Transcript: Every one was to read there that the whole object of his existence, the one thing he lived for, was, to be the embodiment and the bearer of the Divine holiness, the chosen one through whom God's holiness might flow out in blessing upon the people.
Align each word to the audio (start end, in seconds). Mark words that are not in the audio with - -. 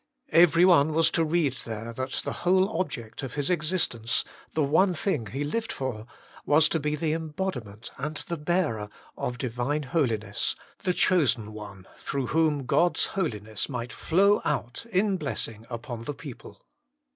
Every 0.31 0.65
one 0.65 0.93
was 0.93 1.11
to 1.11 1.23
read 1.23 1.57
there 1.63 1.93
that 1.93 2.21
the 2.25 2.31
whole 2.41 2.69
object 2.81 3.21
of 3.21 3.35
his 3.35 3.51
existence, 3.51 4.25
the 4.53 4.63
one 4.63 4.95
thing 4.95 5.27
he 5.27 5.43
lived 5.43 5.71
for, 5.71 6.07
was, 6.43 6.67
to 6.69 6.79
be 6.79 6.95
the 6.95 7.13
embodiment 7.13 7.91
and 7.99 8.15
the 8.17 8.35
bearer 8.37 8.89
of 9.15 9.33
the 9.33 9.47
Divine 9.47 9.83
holiness, 9.83 10.55
the 10.81 10.93
chosen 10.95 11.53
one 11.53 11.85
through 11.99 12.25
whom 12.33 12.65
God's 12.65 13.05
holiness 13.13 13.69
might 13.69 13.93
flow 13.93 14.41
out 14.43 14.87
in 14.91 15.17
blessing 15.17 15.67
upon 15.69 16.05
the 16.05 16.15
people. 16.15 16.65